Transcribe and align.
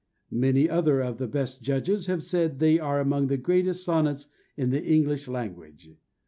Many 0.33 0.67
other 0.67 0.99
of 1.01 1.19
the 1.19 1.27
best 1.27 1.61
judges 1.61 2.07
have 2.07 2.23
said 2.23 2.57
they 2.57 2.79
are 2.79 2.99
among 2.99 3.27
the 3.27 3.37
greatest 3.37 3.83
sonnets 3.83 4.29
in 4.57 4.71
the 4.71 4.83
English 4.83 5.27
language. 5.27 5.91